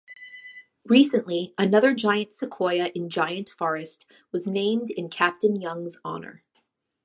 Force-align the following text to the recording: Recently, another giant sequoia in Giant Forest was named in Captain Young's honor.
Recently, 0.87 1.53
another 1.59 1.93
giant 1.93 2.33
sequoia 2.33 2.85
in 2.95 3.07
Giant 3.07 3.49
Forest 3.49 4.07
was 4.31 4.47
named 4.47 4.89
in 4.89 5.09
Captain 5.11 5.55
Young's 5.61 5.99
honor. 6.03 6.41